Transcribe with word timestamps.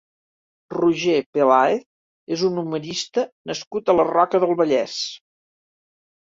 Roger 0.75 1.17
Pelàez 1.37 1.83
és 2.37 2.45
un 2.47 2.57
humorista 2.63 3.27
nascut 3.53 3.93
a 3.93 3.97
la 3.99 4.07
Roca 4.09 4.43
del 4.47 4.57
Vallès. 4.63 4.97